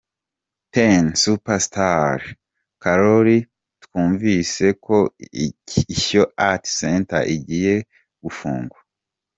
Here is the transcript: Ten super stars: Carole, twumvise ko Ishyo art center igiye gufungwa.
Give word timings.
Ten 0.75 1.03
super 1.23 1.57
stars: 1.65 2.23
Carole, 2.83 3.37
twumvise 3.83 4.67
ko 4.85 4.97
Ishyo 5.95 6.23
art 6.49 6.63
center 6.79 7.21
igiye 7.35 7.75
gufungwa. 8.23 8.79